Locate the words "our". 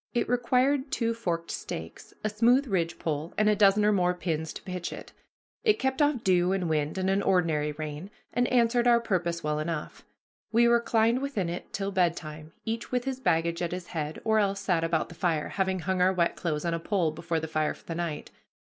8.87-8.99, 16.01-16.11